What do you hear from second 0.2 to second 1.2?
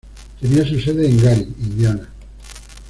Tenía su sede